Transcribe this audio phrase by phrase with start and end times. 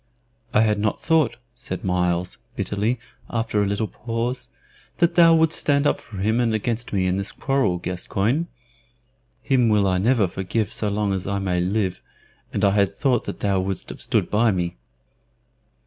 [0.51, 2.97] "I had not thought," said Myles, bitterly,
[3.29, 4.47] after a little pause,
[4.97, 8.47] "that thou wouldst stand up for him and against me in this quarrel, Gascoyne.
[9.43, 12.01] Him will I never forgive so long as I may live,
[12.51, 14.75] and I had thought that thou wouldst have stood by me."